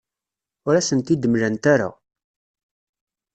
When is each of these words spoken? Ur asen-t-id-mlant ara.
Ur 0.67 0.73
asen-t-id-mlant 0.75 1.63
ara. 1.73 1.89